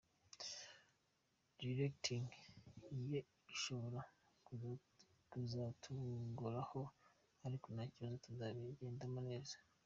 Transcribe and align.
Directing 1.59 2.23
ye 3.09 3.19
ishobora 3.53 3.99
kuzatugoraho 5.31 6.81
ariko 7.45 7.67
nta 7.75 7.83
kibazo 7.95 8.15
tuzabigendamo 8.23 9.19
neza. 9.29 9.55